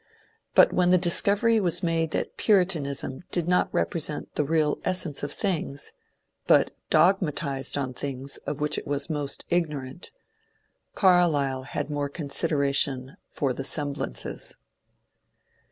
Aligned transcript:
But 0.55 0.73
when 0.73 0.89
the 0.89 0.97
discovery 0.97 1.59
was 1.59 1.83
made 1.83 2.09
that 2.09 2.35
Puritanism 2.35 3.21
did 3.29 3.47
not 3.47 3.71
represent 3.71 4.33
the 4.33 4.43
real 4.43 4.79
essence 4.83 5.21
of 5.21 5.31
things, 5.31 5.93
but 6.47 6.71
dogmatized 6.89 7.77
on 7.77 7.93
things 7.93 8.37
of 8.47 8.59
which 8.59 8.79
it 8.79 8.87
was 8.87 9.11
most 9.11 9.45
ignorant, 9.51 10.09
Car 10.95 11.27
lyle 11.29 11.61
had 11.65 11.91
more 11.91 12.09
consideration 12.09 13.15
for 13.29 13.53
the 13.53 13.61
^^ 13.63 13.63
semblances." 13.67 14.57